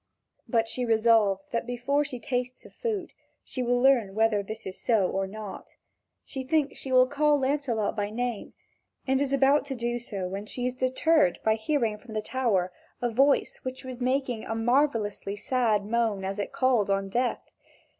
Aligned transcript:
But 0.47 0.67
she 0.67 0.83
resolves 0.83 1.47
that 1.49 1.67
before 1.67 2.03
she 2.03 2.19
tastes 2.19 2.65
of 2.65 2.73
food, 2.73 3.13
she 3.43 3.61
will 3.61 3.79
learn 3.79 4.15
whether 4.15 4.41
this 4.41 4.65
is 4.65 4.75
so 4.81 5.07
or 5.07 5.27
not. 5.27 5.75
She 6.25 6.43
thinks 6.43 6.79
she 6.79 6.91
will 6.91 7.05
call 7.05 7.37
Lancelot 7.37 7.95
by 7.95 8.09
name, 8.09 8.53
and 9.05 9.21
is 9.21 9.31
about 9.31 9.63
to 9.65 9.75
do 9.75 9.99
so 9.99 10.27
when 10.27 10.47
she 10.47 10.65
is 10.65 10.73
deterred 10.73 11.37
by 11.43 11.53
hearing 11.53 11.99
from 11.99 12.15
the 12.15 12.21
tower 12.23 12.71
a 12.99 13.11
voice 13.11 13.57
which 13.57 13.85
was 13.85 14.01
making 14.01 14.43
a 14.43 14.55
marvellously 14.55 15.35
sad 15.35 15.85
moan 15.85 16.25
as 16.25 16.39
it 16.39 16.51
called 16.51 16.89
on 16.89 17.07
death. 17.07 17.51